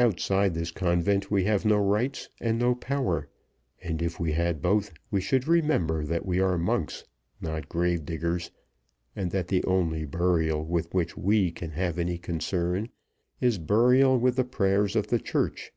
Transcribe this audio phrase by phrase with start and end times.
[0.00, 3.28] Outside this convent we have no rights and no power;
[3.80, 7.04] and, if we had both, we should remember that we are monks,
[7.40, 8.50] not grave diggers,
[9.14, 12.88] and that the only burial with which we can have any concern
[13.40, 15.72] is burial with the prayers of the Church.